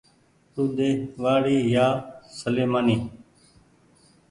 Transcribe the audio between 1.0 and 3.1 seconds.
وآڙي يا سليمآني